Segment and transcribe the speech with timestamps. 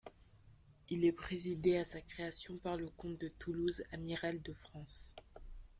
[0.89, 5.13] Il est présidé à sa création par le comte de Toulouse, Amiral de France.